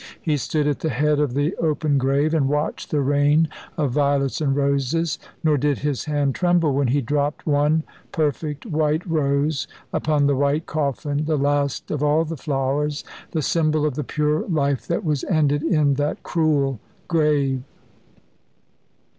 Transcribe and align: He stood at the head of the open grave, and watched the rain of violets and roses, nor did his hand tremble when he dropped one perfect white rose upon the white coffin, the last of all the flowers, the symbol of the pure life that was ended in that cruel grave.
He 0.19 0.35
stood 0.35 0.65
at 0.65 0.79
the 0.79 0.89
head 0.89 1.19
of 1.19 1.35
the 1.35 1.55
open 1.57 1.99
grave, 1.99 2.33
and 2.33 2.49
watched 2.49 2.89
the 2.89 3.01
rain 3.01 3.47
of 3.77 3.91
violets 3.91 4.41
and 4.41 4.55
roses, 4.55 5.19
nor 5.43 5.57
did 5.59 5.77
his 5.77 6.05
hand 6.05 6.33
tremble 6.33 6.73
when 6.73 6.87
he 6.87 7.01
dropped 7.01 7.45
one 7.45 7.83
perfect 8.11 8.65
white 8.65 9.05
rose 9.05 9.67
upon 9.93 10.25
the 10.25 10.35
white 10.35 10.65
coffin, 10.65 11.25
the 11.25 11.37
last 11.37 11.91
of 11.91 12.01
all 12.01 12.25
the 12.25 12.35
flowers, 12.35 13.03
the 13.29 13.43
symbol 13.43 13.85
of 13.85 13.93
the 13.93 14.03
pure 14.03 14.47
life 14.47 14.87
that 14.87 15.05
was 15.05 15.23
ended 15.25 15.61
in 15.61 15.93
that 15.93 16.23
cruel 16.23 16.79
grave. 17.07 17.61